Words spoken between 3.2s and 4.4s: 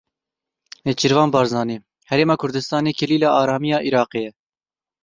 aramiya Iraqê ye.